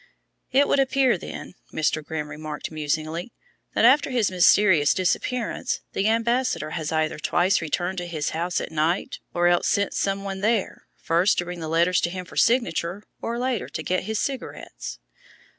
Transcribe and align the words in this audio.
"It 0.51 0.67
would 0.67 0.79
appear, 0.79 1.15
then," 1.15 1.53
Mr. 1.71 2.03
Grimm 2.03 2.27
remarked 2.27 2.71
musingly, 2.71 3.31
"that 3.75 3.85
after 3.85 4.09
his 4.09 4.31
mysterious 4.31 4.95
disappearance 4.95 5.81
the 5.93 6.07
ambassador 6.07 6.71
has 6.71 6.91
either 6.91 7.19
twice 7.19 7.61
returned 7.61 7.99
to 7.99 8.07
his 8.07 8.31
house 8.31 8.59
at 8.59 8.71
night, 8.71 9.19
or 9.31 9.45
else 9.45 9.67
sent 9.67 9.93
some 9.93 10.23
one 10.23 10.41
there, 10.41 10.87
first 10.97 11.37
to 11.37 11.45
bring 11.45 11.59
the 11.59 11.69
letters 11.69 12.01
to 12.01 12.09
him 12.09 12.25
for 12.25 12.35
signature, 12.35 13.03
and 13.21 13.39
later 13.39 13.69
to 13.69 13.83
get 13.83 14.05
his 14.05 14.17
cigarettes?" 14.19 14.97